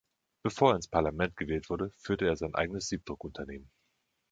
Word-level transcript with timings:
Bevor 0.41 0.71
er 0.71 0.77
ins 0.77 0.87
Parlament 0.87 1.37
gewählt 1.37 1.69
wurde, 1.69 1.93
führte 1.95 2.25
er 2.25 2.35
sein 2.35 2.55
eigenes 2.55 2.87
Siebdruckunternehmen. 2.87 3.69